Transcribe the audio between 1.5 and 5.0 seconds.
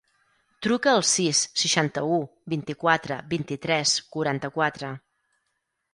seixanta-u, vint-i-quatre, vint-i-tres, quaranta-quatre.